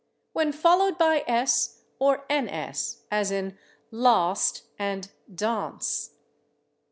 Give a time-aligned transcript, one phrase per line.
[0.33, 3.55] when followed by /s/ or /ns/, as in
[3.93, 6.13] /last/ and /dance